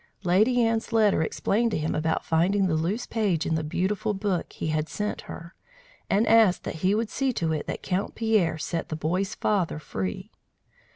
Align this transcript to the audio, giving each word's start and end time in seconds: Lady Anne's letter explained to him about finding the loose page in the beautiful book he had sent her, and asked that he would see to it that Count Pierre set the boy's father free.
Lady 0.23 0.63
Anne's 0.65 0.91
letter 0.91 1.21
explained 1.21 1.69
to 1.69 1.77
him 1.77 1.93
about 1.93 2.25
finding 2.25 2.65
the 2.65 2.73
loose 2.73 3.05
page 3.05 3.45
in 3.45 3.53
the 3.53 3.63
beautiful 3.63 4.15
book 4.15 4.51
he 4.53 4.69
had 4.69 4.89
sent 4.89 5.21
her, 5.29 5.53
and 6.09 6.25
asked 6.25 6.63
that 6.63 6.77
he 6.81 6.95
would 6.95 7.11
see 7.11 7.31
to 7.31 7.53
it 7.53 7.67
that 7.67 7.83
Count 7.83 8.15
Pierre 8.15 8.57
set 8.57 8.89
the 8.89 8.95
boy's 8.95 9.35
father 9.35 9.77
free. 9.77 10.31